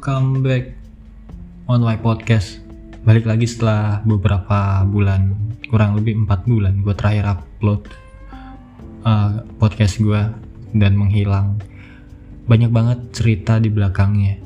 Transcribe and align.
welcome 0.00 0.40
back 0.40 0.72
on 1.68 1.84
my 1.84 1.92
podcast. 1.92 2.56
Balik 3.04 3.28
lagi 3.28 3.44
setelah 3.44 4.00
beberapa 4.00 4.80
bulan, 4.88 5.36
kurang 5.68 5.92
lebih 5.92 6.24
empat 6.24 6.48
bulan, 6.48 6.80
gue 6.80 6.96
terakhir 6.96 7.36
upload 7.36 7.84
uh, 9.04 9.44
podcast 9.60 10.00
gue 10.00 10.24
dan 10.72 10.96
menghilang. 10.96 11.60
Banyak 12.48 12.72
banget 12.72 13.12
cerita 13.12 13.60
di 13.60 13.68
belakangnya. 13.68 14.40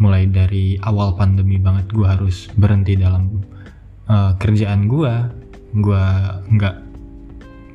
Mulai 0.00 0.24
dari 0.24 0.80
awal 0.80 1.12
pandemi 1.20 1.60
banget 1.60 1.92
gue 1.92 2.08
harus 2.08 2.48
berhenti 2.56 2.96
dalam 2.96 3.44
uh, 4.08 4.40
kerjaan 4.40 4.88
gue. 4.88 5.14
Gue 5.84 6.04
nggak 6.48 6.76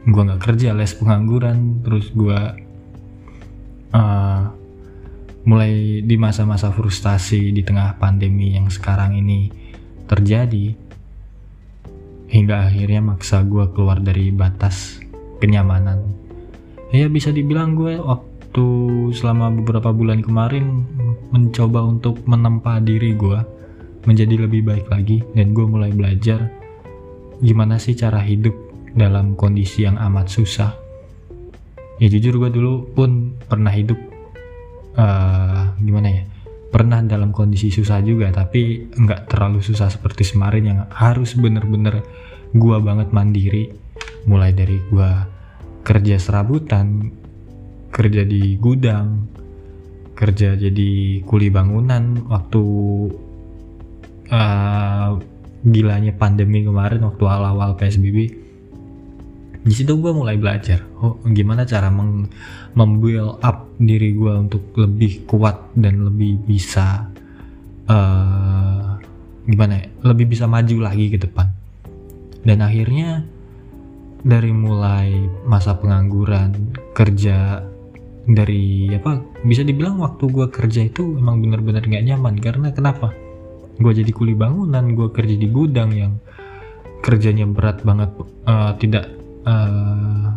gue 0.09 0.21
nggak 0.33 0.41
kerja 0.49 0.73
les 0.73 0.97
pengangguran, 0.97 1.85
terus 1.85 2.09
gue 2.09 2.41
uh, 3.93 4.60
mulai 5.41 6.05
di 6.05 6.15
masa-masa 6.21 6.69
frustasi 6.69 7.49
di 7.49 7.65
tengah 7.65 7.97
pandemi 7.97 8.53
yang 8.53 8.69
sekarang 8.69 9.17
ini 9.17 9.49
terjadi 10.05 10.77
hingga 12.29 12.69
akhirnya 12.69 13.01
maksa 13.01 13.41
gue 13.43 13.65
keluar 13.73 13.97
dari 13.99 14.29
batas 14.29 15.01
kenyamanan. 15.41 15.99
Ya 16.93 17.09
bisa 17.09 17.33
dibilang 17.33 17.73
gue 17.73 17.97
waktu 17.97 18.67
selama 19.15 19.49
beberapa 19.49 19.89
bulan 19.95 20.21
kemarin 20.21 20.85
mencoba 21.31 21.83
untuk 21.87 22.21
menempa 22.27 22.83
diri 22.83 23.15
gue 23.15 23.39
menjadi 24.05 24.45
lebih 24.45 24.61
baik 24.67 24.85
lagi 24.91 25.23
dan 25.33 25.55
gue 25.55 25.65
mulai 25.65 25.93
belajar 25.93 26.51
gimana 27.41 27.81
sih 27.81 27.97
cara 27.97 28.21
hidup 28.21 28.53
dalam 28.93 29.33
kondisi 29.33 29.87
yang 29.87 29.97
amat 29.97 30.29
susah. 30.29 30.75
Ya 31.97 32.11
jujur 32.11 32.37
gue 32.37 32.49
dulu 32.53 32.91
pun 32.93 33.33
pernah 33.47 33.71
hidup 33.71 34.10
uh, 34.97 35.75
gimana 35.79 36.07
ya 36.09 36.23
pernah 36.71 37.03
dalam 37.03 37.35
kondisi 37.35 37.67
susah 37.67 37.99
juga 37.99 38.31
tapi 38.31 38.87
nggak 38.95 39.27
terlalu 39.27 39.59
susah 39.59 39.91
seperti 39.91 40.23
kemarin 40.31 40.63
yang 40.63 40.79
harus 40.91 41.35
bener-bener 41.35 41.99
gua 42.55 42.79
banget 42.79 43.11
mandiri 43.11 43.71
mulai 44.23 44.55
dari 44.55 44.79
gua 44.87 45.27
kerja 45.83 46.15
serabutan 46.15 47.11
kerja 47.91 48.23
di 48.23 48.55
gudang 48.55 49.27
kerja 50.15 50.55
jadi 50.55 51.19
kuli 51.27 51.51
bangunan 51.51 52.29
waktu 52.31 52.63
uh, 54.31 55.19
gilanya 55.61 56.13
pandemi 56.15 56.63
kemarin 56.63 57.03
waktu 57.03 57.23
awal-awal 57.25 57.75
PSBB 57.75 58.40
di 59.61 59.73
situ 59.77 59.93
gue 60.01 60.09
mulai 60.09 60.41
belajar 60.41 60.81
oh 61.05 61.21
gimana 61.29 61.69
cara 61.69 61.93
meng 61.93 62.25
membuild 62.73 63.37
up 63.45 63.69
diri 63.77 64.15
gue 64.17 64.33
untuk 64.33 64.73
lebih 64.73 65.27
kuat 65.29 65.73
dan 65.77 66.01
lebih 66.07 66.41
bisa 66.49 67.11
uh, 67.85 68.97
gimana 69.45 69.81
ya 69.81 69.87
lebih 70.05 70.25
bisa 70.31 70.45
maju 70.45 70.85
lagi 70.85 71.11
ke 71.11 71.17
depan. 71.21 71.47
Dan 72.41 72.65
akhirnya 72.65 73.21
dari 74.21 74.53
mulai 74.53 75.13
masa 75.45 75.77
pengangguran 75.77 76.73
kerja 76.93 77.61
dari 78.21 78.89
apa 78.93 79.17
bisa 79.41 79.65
dibilang 79.65 79.97
waktu 79.97 80.29
gue 80.29 80.47
kerja 80.53 80.85
itu 80.85 81.17
emang 81.17 81.41
bener-bener 81.41 81.85
gak 81.85 82.05
nyaman. 82.05 82.35
Karena 82.41 82.67
kenapa? 82.73 83.13
Gue 83.81 83.93
jadi 83.97 84.09
kuli 84.13 84.37
bangunan 84.37 84.93
gue 84.93 85.09
kerja 85.09 85.35
di 85.37 85.47
gudang 85.49 85.89
yang 85.93 86.13
kerjanya 87.01 87.49
berat 87.49 87.81
banget 87.81 88.13
uh, 88.45 88.77
tidak 88.77 89.20
uh, 89.45 90.27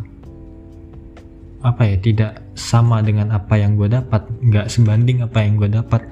apa 1.65 1.83
ya 1.89 1.97
tidak 1.97 2.33
sama 2.53 3.01
dengan 3.01 3.33
apa 3.33 3.57
yang 3.57 3.81
gue 3.81 3.89
dapat 3.89 4.29
nggak 4.45 4.69
sebanding 4.69 5.25
apa 5.25 5.39
yang 5.41 5.57
gue 5.57 5.71
dapat. 5.73 6.03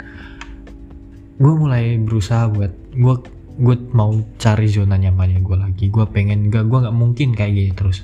Gue 1.36 1.54
mulai 1.58 1.98
berusaha 2.00 2.48
buat 2.48 2.72
gue 2.92 3.14
gue 3.52 3.76
mau 3.92 4.16
cari 4.40 4.66
zona 4.72 4.96
nyamannya 4.96 5.40
gue 5.44 5.56
lagi. 5.60 5.84
Gue 5.92 6.08
pengen 6.08 6.48
gak 6.48 6.68
gue 6.72 6.78
nggak 6.88 6.96
mungkin 6.96 7.36
kayak 7.36 7.52
gitu 7.52 7.72
terus. 7.76 7.98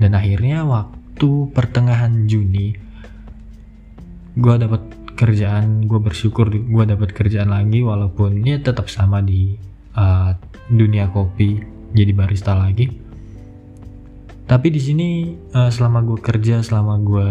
Dan 0.00 0.16
akhirnya 0.16 0.64
waktu 0.64 1.52
pertengahan 1.52 2.24
Juni 2.26 2.74
gue 4.34 4.54
dapat 4.58 4.82
kerjaan 5.14 5.86
gue 5.86 6.00
bersyukur 6.02 6.50
gue 6.50 6.84
dapat 6.84 7.14
kerjaan 7.14 7.54
lagi 7.54 7.86
walaupun 7.86 8.42
ya 8.42 8.58
tetap 8.58 8.90
sama 8.90 9.22
di 9.22 9.54
uh, 9.94 10.34
dunia 10.66 11.06
kopi 11.14 11.62
jadi 11.94 12.10
barista 12.10 12.58
lagi 12.58 12.90
tapi 14.44 14.68
di 14.68 14.80
sini 14.80 15.08
uh, 15.56 15.72
selama 15.72 16.04
gue 16.04 16.18
kerja 16.20 16.60
selama 16.60 17.00
gue 17.00 17.28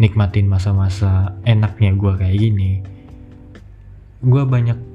nikmatin 0.00 0.48
masa-masa 0.48 1.36
enaknya 1.44 1.92
gue 1.96 2.12
kayak 2.16 2.36
gini 2.36 2.80
gue 4.20 4.42
banyak 4.44 4.90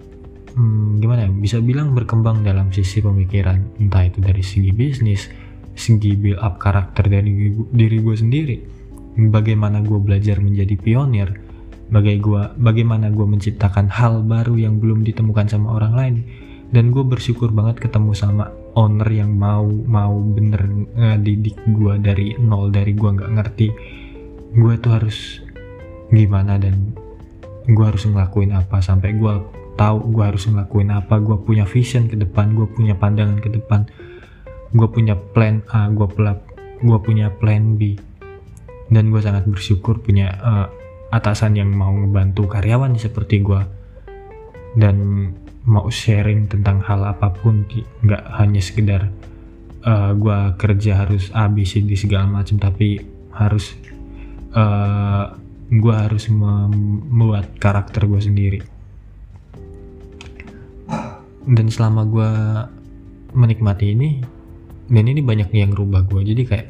hmm, 0.55 1.03
gimana 1.03 1.27
ya 1.27 1.29
bisa 1.33 1.57
bilang 1.59 1.93
berkembang 1.93 2.41
dalam 2.41 2.71
sisi 2.71 3.03
pemikiran. 3.03 3.77
Entah 3.77 4.07
itu 4.07 4.23
dari 4.23 4.41
segi 4.41 4.71
bisnis 4.71 5.27
segi 5.75 6.15
build 6.15 6.39
up 6.39 6.55
karakter 6.55 7.11
dari 7.11 7.51
diri 7.51 7.97
gue 7.99 8.15
sendiri. 8.15 8.57
Bagaimana 9.15 9.83
gue 9.83 9.99
belajar 9.99 10.39
menjadi 10.43 10.75
pionir 10.75 11.39
bagai 11.85 12.17
gua, 12.17 12.49
bagaimana 12.57 13.13
gue 13.13 13.23
menciptakan 13.29 13.93
hal 13.93 14.25
baru 14.25 14.57
yang 14.57 14.81
belum 14.81 15.05
ditemukan 15.05 15.47
sama 15.51 15.75
orang 15.75 15.93
lain. 15.93 16.15
Dan 16.73 16.89
gue 16.91 17.05
bersyukur 17.05 17.53
banget 17.53 17.79
ketemu 17.79 18.11
sama 18.17 18.49
owner 18.75 19.07
yang 19.07 19.33
mau 19.35 19.65
mau 19.67 20.15
bener 20.19 20.67
ngedidik 20.95 21.57
gue 21.71 21.93
dari 21.99 22.35
nol 22.39 22.69
dari 22.69 22.91
gue 22.91 23.09
nggak 23.09 23.31
ngerti 23.39 23.67
gue 24.55 24.73
tuh 24.79 24.91
harus 24.91 25.41
gimana 26.11 26.59
dan 26.59 26.95
gue 27.65 27.85
harus 27.85 28.05
ngelakuin 28.05 28.53
apa 28.53 28.79
sampai 28.79 29.17
gue 29.17 29.33
tahu 29.75 29.97
gue 30.13 30.23
harus 30.23 30.47
ngelakuin 30.47 30.93
apa 30.93 31.19
gue 31.19 31.35
punya 31.41 31.65
vision 31.67 32.07
ke 32.07 32.15
depan 32.15 32.53
gue 32.55 32.67
punya 32.69 32.95
pandangan 32.95 33.41
ke 33.41 33.49
depan 33.51 33.89
gue 34.75 34.87
punya 34.91 35.15
plan 35.15 35.63
A 35.71 35.89
gue 35.89 36.07
pelap 36.07 36.55
gue 36.81 36.99
punya 36.99 37.31
plan 37.31 37.79
B. 37.79 37.95
Dan 38.85 39.09
gue 39.09 39.21
sangat 39.23 39.49
bersyukur 39.49 40.03
punya 40.05 40.29
uh, 40.37 40.67
atasan 41.09 41.57
yang 41.57 41.73
mau 41.73 41.89
ngebantu 41.89 42.45
karyawan 42.45 42.93
seperti 42.99 43.41
gue 43.41 43.61
dan 44.75 44.95
mau 45.65 45.89
sharing 45.89 46.45
tentang 46.45 46.81
hal 46.85 47.01
apa 47.01 47.33
pun 47.33 47.65
nggak 48.05 48.23
hanya 48.37 48.61
sekedar 48.61 49.09
uh, 49.85 49.89
eh, 49.89 50.11
gue 50.17 50.39
kerja 50.61 51.05
harus 51.05 51.33
ABC 51.33 51.85
di 51.85 51.97
segala 51.97 52.29
macam 52.29 52.57
tapi 52.61 53.01
harus 53.33 53.73
uh, 54.53 54.61
eh, 54.61 55.25
gue 55.65 55.95
harus 55.95 56.29
membuat 56.29 57.57
karakter 57.57 58.05
gue 58.05 58.21
sendiri. 58.21 58.59
Dan 61.45 61.69
selama 61.69 62.01
gue 62.09 62.31
menikmati 63.37 63.93
ini 63.93 64.09
dan 64.89 65.05
ini 65.09 65.21
banyak 65.21 65.49
yang 65.53 65.73
rubah 65.73 66.05
gue 66.05 66.21
jadi 66.33 66.43
kayak 66.45 66.67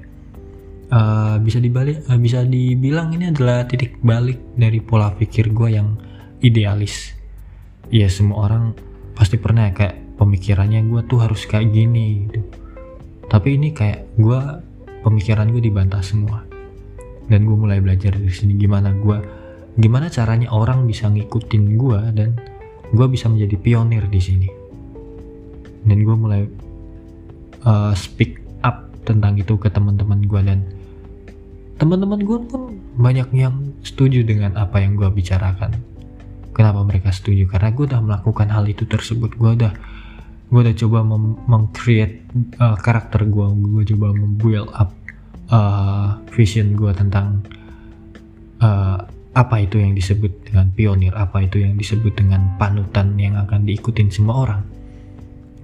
uh, 0.92 1.36
bisa 1.40 1.60
dibalik 1.60 2.04
uh, 2.08 2.20
bisa 2.20 2.44
dibilang 2.44 3.12
ini 3.12 3.32
adalah 3.32 3.68
titik 3.68 4.00
balik 4.04 4.40
dari 4.56 4.80
pola 4.80 5.12
pikir 5.16 5.52
gue 5.52 5.70
yang 5.76 5.96
idealis 6.44 7.15
ya 7.94 8.10
semua 8.10 8.50
orang 8.50 8.74
pasti 9.16 9.38
pernah 9.38 9.70
ya 9.70 9.74
kayak 9.74 9.96
pemikirannya 10.20 10.86
gue 10.88 11.02
tuh 11.06 11.20
harus 11.22 11.46
kayak 11.46 11.72
gini 11.72 12.28
gitu. 12.28 12.40
Tapi 13.26 13.58
ini 13.58 13.74
kayak 13.74 14.16
gue 14.18 14.40
pemikiran 15.02 15.50
gue 15.52 15.62
dibantah 15.62 16.02
semua. 16.02 16.46
Dan 17.26 17.50
gue 17.50 17.58
mulai 17.58 17.82
belajar 17.82 18.14
dari 18.14 18.30
sini 18.30 18.54
gimana 18.54 18.94
gue 18.94 19.18
gimana 19.76 20.08
caranya 20.08 20.54
orang 20.54 20.88
bisa 20.88 21.10
ngikutin 21.10 21.64
gue 21.76 22.00
dan 22.16 22.30
gue 22.94 23.08
bisa 23.10 23.28
menjadi 23.28 23.56
pionir 23.60 24.06
di 24.08 24.22
sini. 24.22 24.50
Dan 25.86 25.98
gue 26.02 26.16
mulai 26.16 26.42
uh, 27.66 27.94
speak 27.94 28.42
up 28.62 28.90
tentang 29.04 29.38
itu 29.38 29.58
ke 29.58 29.70
teman-teman 29.70 30.22
gue 30.26 30.42
dan 30.42 30.60
teman-teman 31.76 32.24
gue 32.24 32.40
pun 32.48 32.62
banyak 32.96 33.30
yang 33.36 33.76
setuju 33.84 34.24
dengan 34.24 34.56
apa 34.56 34.80
yang 34.80 34.96
gue 34.96 35.12
bicarakan 35.12 35.76
kenapa 36.56 36.80
mereka 36.88 37.12
setuju? 37.12 37.52
Karena 37.52 37.76
gue 37.76 37.86
udah 37.86 38.02
melakukan 38.02 38.48
hal 38.48 38.64
itu 38.66 38.88
tersebut. 38.88 39.36
Gue 39.36 39.60
udah 39.60 39.74
gue 40.46 40.60
udah 40.62 40.76
coba 40.78 41.00
meng-create 41.52 42.22
uh, 42.62 42.78
karakter 42.78 43.26
gue 43.26 43.46
gue 43.50 43.84
coba 43.98 44.14
membuild 44.14 44.70
up 44.78 44.94
uh, 45.50 46.22
vision 46.32 46.78
gue 46.78 46.94
tentang 46.94 47.42
uh, 48.62 49.02
apa 49.36 49.56
itu 49.60 49.84
yang 49.84 49.92
disebut 49.92 50.32
dengan 50.48 50.72
pionir 50.72 51.12
apa 51.12 51.44
itu 51.44 51.60
yang 51.60 51.76
disebut 51.76 52.16
dengan 52.16 52.56
panutan 52.56 53.20
yang 53.20 53.36
akan 53.36 53.68
diikutin 53.68 54.08
semua 54.08 54.48
orang. 54.48 54.62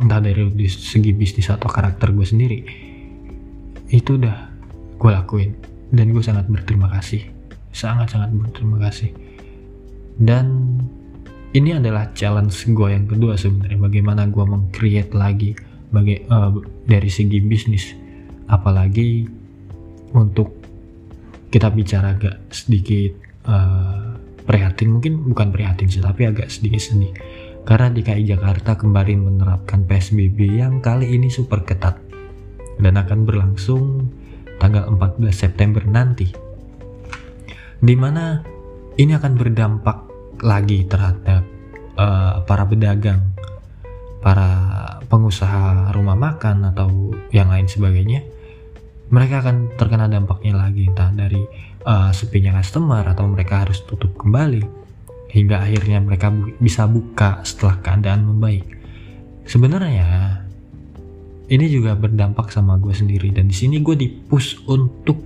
Entah 0.02 0.20
dari 0.20 0.44
segi 0.68 1.14
bisnis 1.16 1.48
atau 1.48 1.72
karakter 1.72 2.12
gue 2.12 2.26
sendiri. 2.26 2.60
Itu 3.88 4.20
udah 4.20 4.50
gue 5.00 5.12
lakuin. 5.14 5.56
Dan 5.88 6.12
gue 6.12 6.24
sangat 6.24 6.52
berterima 6.52 6.92
kasih. 6.92 7.24
Sangat 7.72 8.12
sangat 8.12 8.36
berterima 8.36 8.82
kasih. 8.82 9.16
Dan 10.20 10.78
ini 11.52 11.76
adalah 11.76 12.16
challenge 12.16 12.64
gue 12.72 12.90
yang 12.96 13.06
kedua 13.08 13.36
sebenarnya 13.36 13.76
bagaimana 13.76 14.24
gue 14.32 14.44
meng-create 14.44 15.12
lagi 15.12 15.52
baga 15.92 16.16
uh, 16.32 16.52
dari 16.88 17.12
segi 17.12 17.44
bisnis. 17.44 17.92
Apalagi 18.48 19.28
untuk 20.16 20.56
kita 21.52 21.68
bicara 21.72 22.16
agak 22.16 22.48
sedikit 22.52 23.12
uh, 23.48 24.16
prihatin 24.48 24.96
mungkin 24.96 25.28
bukan 25.28 25.52
prihatin 25.52 25.92
sih 25.92 26.00
tapi 26.00 26.24
agak 26.24 26.48
sedikit 26.48 26.80
sedih. 26.80 27.12
Karena 27.68 27.94
DKI 27.94 28.24
Jakarta 28.26 28.80
kembali 28.80 29.14
menerapkan 29.20 29.86
PSBB 29.86 30.58
yang 30.58 30.80
kali 30.80 31.14
ini 31.14 31.28
super 31.30 31.62
ketat 31.68 32.00
dan 32.80 32.98
akan 32.98 33.28
berlangsung 33.28 34.10
tanggal 34.58 34.88
14 34.88 35.30
September 35.36 35.84
nanti. 35.84 36.32
Di 37.82 37.96
mana 38.00 38.40
ini 38.98 39.12
akan 39.14 39.34
berdampak 39.38 40.11
lagi 40.42 40.86
terhadap 40.86 41.46
uh, 41.98 42.42
para 42.46 42.66
pedagang 42.66 43.22
para 44.22 44.50
pengusaha 45.10 45.90
rumah 45.98 46.14
makan 46.14 46.70
atau 46.74 47.14
yang 47.34 47.50
lain 47.50 47.66
sebagainya 47.66 48.22
mereka 49.12 49.44
akan 49.44 49.76
terkena 49.76 50.08
dampaknya 50.08 50.56
lagi 50.56 50.88
entah 50.88 51.12
dari 51.12 51.44
uh, 51.84 52.10
sepinya 52.16 52.56
customer 52.62 53.04
atau 53.04 53.28
mereka 53.28 53.68
harus 53.68 53.84
tutup 53.84 54.16
kembali 54.16 54.64
hingga 55.32 55.64
akhirnya 55.64 56.00
mereka 56.00 56.32
bu 56.32 56.56
bisa 56.60 56.88
buka 56.88 57.40
setelah 57.44 57.80
keadaan 57.80 58.28
membaik. 58.28 58.68
Sebenarnya 59.48 60.40
ini 61.52 61.66
juga 61.68 61.96
berdampak 61.96 62.52
sama 62.52 62.80
gue 62.80 62.96
sendiri 62.96 63.36
dan 63.36 63.52
di 63.52 63.56
sini 63.56 63.84
gue 63.84 63.96
dipush 64.00 64.64
untuk 64.72 65.20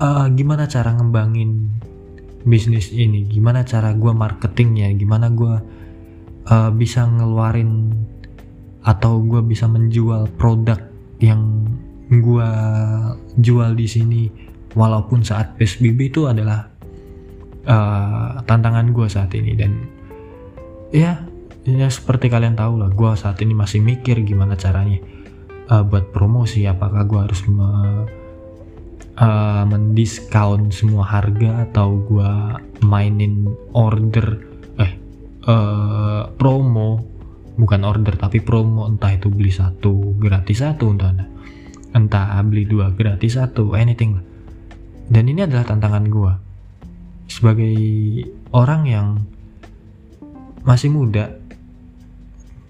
uh, 0.00 0.28
gimana 0.32 0.64
cara 0.64 0.96
ngembangin 0.96 1.68
bisnis 2.46 2.94
ini, 2.94 3.26
gimana 3.26 3.66
cara 3.66 3.94
gue 3.94 4.12
marketingnya, 4.12 4.92
gimana 4.94 5.32
gue 5.32 5.54
uh, 6.48 6.70
bisa 6.74 7.06
ngeluarin 7.06 7.94
atau 8.86 9.20
gue 9.20 9.42
bisa 9.42 9.66
menjual 9.66 10.30
produk 10.38 10.78
yang 11.18 11.66
gue 12.08 12.50
jual 13.42 13.70
di 13.76 13.86
sini 13.90 14.22
walaupun 14.72 15.20
saat 15.26 15.58
PSBB 15.58 16.14
itu 16.14 16.24
adalah 16.30 16.70
uh, 17.66 18.40
tantangan 18.46 18.94
gue 18.94 19.06
saat 19.10 19.34
ini. 19.34 19.52
Dan 19.58 19.72
ya 20.94 21.20
ya 21.68 21.88
seperti 21.92 22.32
kalian 22.32 22.56
tahu 22.56 22.80
lah 22.80 22.88
gue 22.88 23.10
saat 23.12 23.36
ini 23.44 23.52
masih 23.52 23.84
mikir 23.84 24.24
gimana 24.24 24.56
caranya 24.56 25.04
uh, 25.68 25.84
buat 25.84 26.10
promosi 26.16 26.64
apakah 26.64 27.04
gue 27.04 27.20
harus 27.28 27.44
uh, 29.18 29.64
mendiskon 29.66 30.70
semua 30.70 31.04
harga 31.04 31.66
atau 31.68 31.98
gue 32.06 32.32
mainin 32.86 33.50
order 33.74 34.38
eh 34.78 34.92
uh, 35.50 36.30
promo 36.38 37.02
bukan 37.58 37.82
order 37.82 38.14
tapi 38.14 38.38
promo 38.38 38.86
entah 38.86 39.10
itu 39.10 39.26
beli 39.28 39.50
satu 39.50 40.14
gratis 40.16 40.62
satu 40.62 40.94
entah 40.94 41.12
entah. 41.92 42.38
Beli 42.46 42.64
dua 42.64 42.94
gratis 42.94 43.34
satu 43.34 43.74
anything 43.74 44.16
lah. 44.16 44.24
Dan 45.08 45.26
ini 45.26 45.42
adalah 45.44 45.66
tantangan 45.66 46.04
gue 46.06 46.32
sebagai 47.28 47.76
orang 48.56 48.82
yang 48.88 49.06
masih 50.64 50.92
muda 50.92 51.32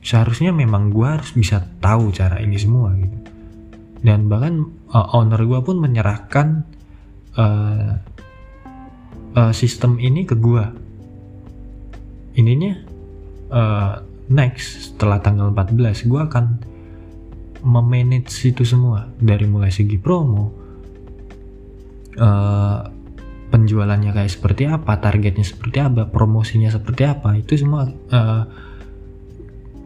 seharusnya 0.03 0.55
memang 0.55 0.95
gue 0.95 1.07
harus 1.07 1.35
bisa 1.35 1.63
tahu 1.83 2.15
cara 2.15 2.39
ini 2.39 2.57
semua 2.57 2.95
gitu. 2.95 3.19
Dan 4.03 4.31
bahkan 4.31 4.71
uh, 4.93 5.07
owner 5.17 5.41
gue 5.43 5.61
pun 5.65 5.77
menyerahkan 5.81 6.65
uh, 7.37 7.93
uh, 9.37 9.53
sistem 9.53 10.01
ini 10.01 10.25
ke 10.25 10.35
gue 10.37 10.65
ininya 12.39 12.73
uh, 13.51 13.95
next 14.31 14.95
setelah 14.95 15.19
tanggal 15.19 15.51
14 15.51 16.07
gue 16.07 16.21
akan 16.21 16.45
memanage 17.65 18.31
itu 18.47 18.63
semua. 18.63 19.11
Dari 19.19 19.47
mulai 19.51 19.75
segi 19.75 19.99
promo 19.99 20.55
uh, 22.19 22.81
penjualannya 23.49 24.13
kayak 24.13 24.31
seperti 24.31 24.69
apa, 24.69 25.01
targetnya 25.01 25.43
seperti 25.43 25.81
apa, 25.81 26.07
promosinya 26.07 26.69
seperti 26.69 27.03
apa, 27.09 27.35
itu 27.35 27.57
semua 27.57 27.89
uh, 27.89 28.43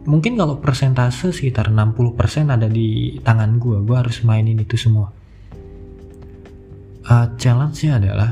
mungkin 0.03 0.35
kalau 0.35 0.59
persentase 0.59 1.31
sekitar 1.31 1.71
60% 1.71 2.51
ada 2.51 2.67
di 2.67 3.19
tangan 3.23 3.59
gue, 3.59 3.77
gue 3.83 3.97
harus 3.97 4.23
mainin 4.27 4.59
itu 4.59 4.75
semua. 4.75 5.11
Uh, 7.03 7.27
challenge-nya 7.35 7.99
adalah 7.99 8.31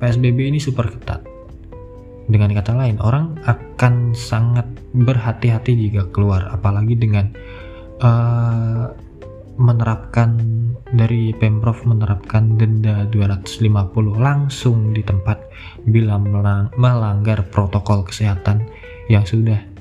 PSBB 0.00 0.52
ini 0.52 0.60
super 0.60 0.88
ketat. 0.88 1.24
Dengan 2.24 2.56
kata 2.56 2.72
lain, 2.72 2.96
orang 3.04 3.36
akan 3.44 4.16
sangat 4.16 4.64
berhati-hati 4.96 5.76
jika 5.76 6.08
keluar, 6.08 6.48
apalagi 6.48 6.96
dengan 6.96 7.28
uh, 8.00 8.88
menerapkan 9.60 10.40
dari 10.96 11.30
Pemprov 11.36 11.84
menerapkan 11.86 12.58
denda 12.58 13.06
250 13.12 13.70
langsung 14.18 14.96
di 14.96 15.04
tempat 15.04 15.38
bila 15.84 16.18
melanggar 16.74 17.46
protokol 17.52 18.02
kesehatan 18.08 18.66
yang 19.06 19.22
sudah 19.22 19.73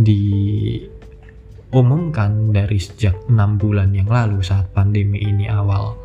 diumumkan 0.00 0.88
dari 2.52 2.80
sejak 2.80 3.28
enam 3.28 3.60
bulan 3.60 3.92
yang 3.92 4.08
lalu 4.08 4.40
saat 4.40 4.72
pandemi 4.72 5.20
ini 5.20 5.48
awal 5.48 5.96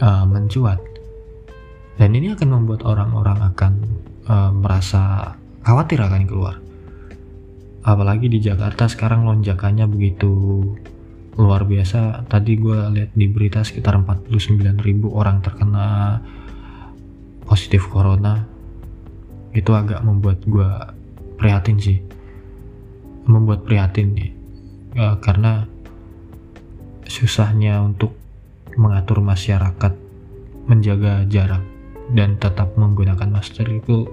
uh, 0.00 0.24
mencuat. 0.24 0.80
Dan 1.98 2.14
ini 2.14 2.30
akan 2.32 2.48
membuat 2.62 2.86
orang-orang 2.86 3.42
akan 3.42 3.72
uh, 4.30 4.54
merasa 4.54 5.34
khawatir 5.66 5.98
akan 6.00 6.24
keluar. 6.30 6.56
Apalagi 7.82 8.30
di 8.30 8.38
Jakarta 8.38 8.86
sekarang 8.86 9.26
lonjakannya 9.26 9.84
begitu 9.90 10.62
luar 11.34 11.66
biasa. 11.66 12.24
Tadi 12.30 12.52
gue 12.56 12.78
lihat 12.94 13.10
di 13.18 13.26
berita 13.26 13.66
sekitar 13.66 13.98
49 13.98 14.78
ribu 14.78 15.10
orang 15.18 15.42
terkena 15.42 16.22
positif 17.44 17.90
corona. 17.90 18.46
Itu 19.50 19.74
agak 19.74 20.06
membuat 20.06 20.46
gue 20.46 20.70
prihatin 21.38 21.78
sih 21.82 22.07
membuat 23.28 23.62
prihatin 23.68 24.16
nih 24.16 24.32
uh, 24.96 25.20
karena 25.20 25.68
susahnya 27.04 27.84
untuk 27.84 28.16
mengatur 28.80 29.20
masyarakat 29.20 29.92
menjaga 30.68 31.28
jarak 31.28 31.62
dan 32.12 32.40
tetap 32.40 32.72
menggunakan 32.80 33.28
masker 33.28 33.68
itu 33.68 34.08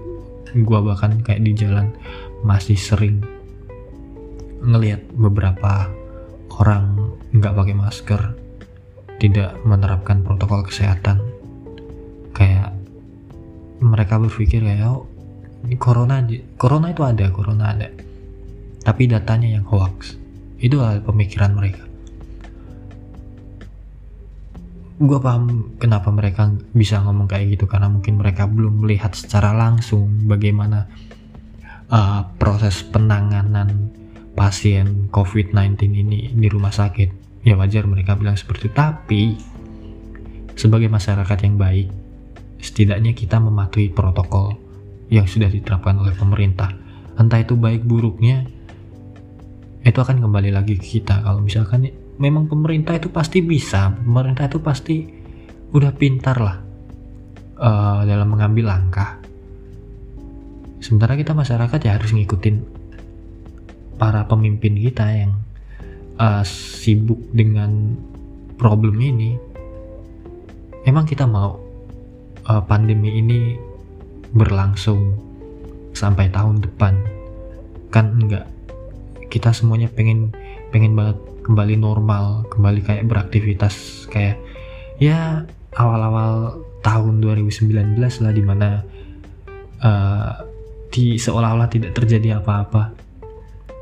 gue 0.52 0.80
bahkan 0.84 1.16
kayak 1.24 1.42
di 1.42 1.52
jalan 1.56 1.92
masih 2.44 2.76
sering 2.76 3.24
ngelihat 4.66 5.04
beberapa 5.12 5.90
orang 6.56 7.14
nggak 7.36 7.54
pakai 7.54 7.76
masker, 7.76 8.20
tidak 9.20 9.54
menerapkan 9.62 10.24
protokol 10.24 10.64
kesehatan, 10.64 11.20
kayak 12.32 12.72
mereka 13.78 14.16
berpikir 14.16 14.64
kayak 14.64 14.88
oh 14.88 15.04
corona 15.76 16.24
corona 16.56 16.96
itu 16.96 17.02
ada 17.04 17.28
corona 17.28 17.76
ada 17.76 17.92
tapi 18.86 19.10
datanya 19.10 19.58
yang 19.58 19.66
hoax 19.66 20.14
itu 20.62 20.78
adalah 20.78 21.02
pemikiran 21.02 21.58
mereka 21.58 21.82
gue 24.96 25.18
paham 25.20 25.76
kenapa 25.76 26.08
mereka 26.08 26.48
bisa 26.72 27.02
ngomong 27.04 27.28
kayak 27.28 27.58
gitu 27.58 27.68
karena 27.68 27.90
mungkin 27.92 28.16
mereka 28.16 28.48
belum 28.48 28.86
melihat 28.86 29.12
secara 29.12 29.52
langsung 29.52 30.24
bagaimana 30.24 30.88
uh, 31.90 32.32
proses 32.40 32.80
penanganan 32.80 33.92
pasien 34.36 35.08
COVID-19 35.08 35.80
ini 35.96 36.20
di 36.36 36.48
rumah 36.52 36.70
sakit, 36.70 37.42
ya 37.48 37.56
wajar 37.56 37.88
mereka 37.88 38.14
bilang 38.20 38.36
seperti 38.36 38.68
itu. 38.68 38.76
Tapi 38.76 39.22
sebagai 40.52 40.92
masyarakat 40.92 41.38
yang 41.48 41.56
baik, 41.56 41.88
setidaknya 42.60 43.16
kita 43.16 43.40
mematuhi 43.40 43.88
protokol 43.88 44.60
yang 45.08 45.24
sudah 45.24 45.48
diterapkan 45.48 45.96
oleh 45.96 46.12
pemerintah. 46.12 46.68
Entah 47.16 47.40
itu 47.40 47.56
baik 47.56 47.88
buruknya, 47.88 48.44
itu 49.86 49.98
akan 50.02 50.18
kembali 50.18 50.50
lagi 50.50 50.74
ke 50.74 50.98
kita. 50.98 51.22
Kalau 51.22 51.38
misalkan 51.38 51.86
memang 52.18 52.50
pemerintah 52.50 52.98
itu 52.98 53.06
pasti 53.14 53.38
bisa, 53.38 53.94
pemerintah 53.94 54.50
itu 54.50 54.58
pasti 54.58 55.06
udah 55.70 55.94
pintar 55.94 56.36
lah 56.42 56.58
uh, 57.62 58.02
dalam 58.02 58.26
mengambil 58.34 58.74
langkah. 58.74 59.22
Sementara 60.82 61.14
kita 61.14 61.38
masyarakat 61.38 61.78
ya 61.86 61.94
harus 61.94 62.10
ngikutin 62.10 62.56
para 63.94 64.26
pemimpin 64.26 64.74
kita 64.74 65.06
yang 65.06 65.32
uh, 66.18 66.42
sibuk 66.42 67.22
dengan 67.30 67.94
problem 68.58 68.98
ini 69.00 69.38
emang 70.84 71.06
kita 71.06 71.24
mau 71.24 71.62
uh, 72.48 72.62
pandemi 72.66 73.22
ini 73.22 73.56
berlangsung 74.34 75.16
sampai 75.96 76.28
tahun 76.28 76.60
depan 76.60 76.94
kan 77.88 78.12
enggak 78.20 78.55
kita 79.32 79.50
semuanya 79.52 79.90
pengen 79.90 80.32
pengen 80.70 80.94
banget 80.94 81.18
kembali 81.46 81.78
normal 81.78 82.46
kembali 82.50 82.80
kayak 82.82 83.06
beraktivitas 83.06 84.06
kayak 84.10 84.38
ya 84.98 85.46
awal-awal 85.76 86.64
tahun 86.80 87.20
2019 87.22 87.98
lah 87.98 88.32
di 88.32 88.42
mana 88.42 88.68
uh, 89.82 90.32
di 90.88 91.20
seolah-olah 91.20 91.68
tidak 91.68 91.92
terjadi 91.92 92.40
apa-apa. 92.40 92.96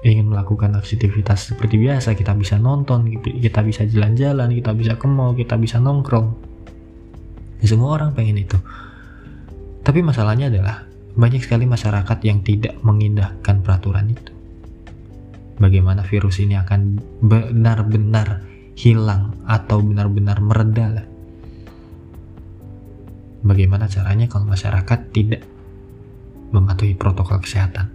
Ingin 0.05 0.29
melakukan 0.29 0.77
aktivitas 0.77 1.55
seperti 1.55 1.81
biasa 1.81 2.13
kita 2.13 2.37
bisa 2.37 2.61
nonton 2.61 3.09
kita 3.25 3.65
bisa 3.65 3.89
jalan-jalan 3.89 4.53
kita 4.53 4.77
bisa 4.77 4.93
ke 5.01 5.07
mall 5.09 5.33
kita 5.33 5.57
bisa 5.57 5.81
nongkrong. 5.81 6.29
Ya, 7.65 7.67
semua 7.73 7.97
orang 7.97 8.13
pengen 8.13 8.37
itu. 8.37 8.61
Tapi 9.81 10.05
masalahnya 10.05 10.53
adalah 10.53 10.85
banyak 11.17 11.41
sekali 11.41 11.65
masyarakat 11.65 12.19
yang 12.21 12.45
tidak 12.45 12.77
mengindahkan 12.85 13.65
peraturan 13.65 14.13
itu. 14.13 14.34
Bagaimana 15.65 16.05
virus 16.05 16.45
ini 16.45 16.61
akan 16.61 17.01
benar-benar 17.25 18.45
hilang 18.77 19.41
atau 19.49 19.81
benar-benar 19.81 20.45
mereda 20.45 20.87
lah. 20.93 21.07
Bagaimana 23.49 23.89
caranya 23.89 24.29
kalau 24.29 24.45
masyarakat 24.45 24.99
tidak 25.17 25.41
mematuhi 26.53 26.93
protokol 26.93 27.41
kesehatan? 27.41 27.89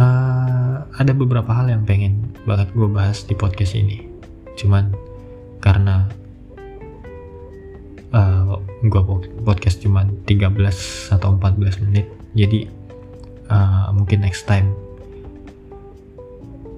Uh, 0.00 0.80
ada 0.96 1.12
beberapa 1.12 1.52
hal 1.52 1.68
yang 1.68 1.84
pengen 1.84 2.32
banget 2.48 2.72
gue 2.72 2.88
bahas 2.88 3.20
di 3.28 3.36
podcast 3.36 3.76
ini. 3.76 4.00
Cuman 4.56 4.96
karena 5.60 6.08
uh, 8.16 8.56
gue 8.80 9.02
podcast 9.44 9.84
cuma 9.84 10.08
13 10.24 10.56
atau 11.20 11.36
14 11.36 11.84
menit 11.84 12.08
jadi 12.32 12.79
uh, 13.50 13.90
mungkin 13.92 14.22
next 14.22 14.46
time. 14.46 14.70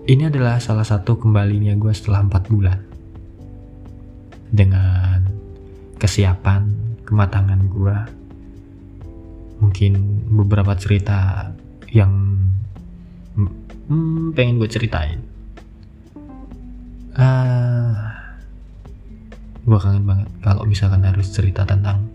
Ini 0.03 0.33
adalah 0.33 0.59
salah 0.59 0.83
satu 0.83 1.15
kembalinya 1.21 1.77
gue 1.79 1.93
setelah 1.95 2.27
4 2.27 2.51
bulan. 2.51 2.79
Dengan 4.51 5.23
kesiapan 6.03 6.67
kematangan 7.07 7.61
gue 7.71 7.97
mungkin 9.63 9.93
beberapa 10.27 10.75
cerita 10.75 11.55
yang 11.95 12.11
hmm, 13.39 14.35
pengen 14.35 14.59
gue 14.59 14.67
ceritain. 14.67 15.23
Uh, 17.13 17.95
gue 19.63 19.79
kangen 19.79 20.03
banget 20.09 20.29
kalau 20.43 20.67
misalkan 20.67 21.07
harus 21.07 21.31
cerita 21.31 21.63
tentang 21.63 22.11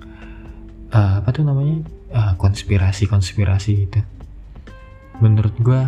uh, 0.92 1.24
apa 1.24 1.30
tuh 1.32 1.48
namanya? 1.48 1.88
Uh, 2.12 2.34
konspirasi 2.36 3.08
konspirasi 3.08 3.88
itu 3.88 4.00
menurut 5.20 5.56
gue 5.62 5.82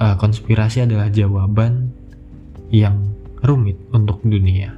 uh, 0.00 0.16
konspirasi 0.20 0.84
adalah 0.84 1.08
jawaban 1.08 1.92
yang 2.68 3.12
rumit 3.40 3.78
untuk 3.92 4.20
dunia. 4.24 4.74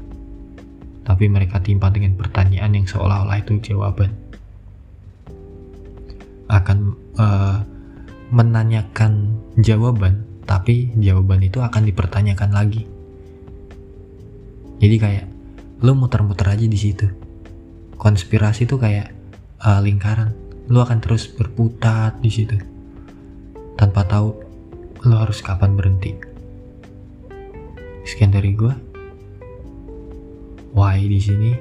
Tapi 1.02 1.24
mereka 1.26 1.64
timpa 1.64 1.88
dengan 1.88 2.14
pertanyaan 2.20 2.76
yang 2.76 2.86
seolah-olah 2.86 3.38
itu 3.40 3.58
jawaban. 3.72 4.12
Akan 6.48 6.96
uh, 7.16 7.64
menanyakan 8.28 9.40
jawaban 9.56 10.24
tapi 10.48 10.92
jawaban 10.96 11.44
itu 11.44 11.60
akan 11.60 11.84
dipertanyakan 11.84 12.50
lagi. 12.52 12.84
Jadi 14.78 14.96
kayak 14.96 15.26
lu 15.84 15.92
muter-muter 15.96 16.48
aja 16.48 16.64
di 16.64 16.78
situ. 16.78 17.08
Konspirasi 17.98 18.68
tuh 18.68 18.78
kayak 18.80 19.12
uh, 19.64 19.80
lingkaran. 19.80 20.32
Lu 20.68 20.84
akan 20.84 21.00
terus 21.00 21.24
berputar 21.28 22.20
di 22.20 22.28
situ 22.28 22.77
tanpa 23.78 24.02
tahu 24.04 24.34
lu 25.06 25.14
harus 25.14 25.38
kapan 25.40 25.78
berhenti. 25.78 26.18
Sekian 28.02 28.34
dari 28.34 28.52
gua. 28.52 28.74
Why 30.74 31.06
di 31.06 31.20
sini? 31.22 31.52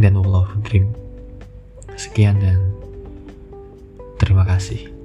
Dan 0.00 0.16
Wall 0.16 0.40
of 0.40 0.52
Dream 0.64 1.06
sekian 1.96 2.36
dan 2.44 2.60
terima 4.20 4.44
kasih 4.44 4.95